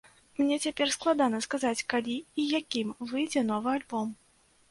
[0.39, 4.09] Мне цяпер складана сказаць, калі і якім выйдзе новы альбом.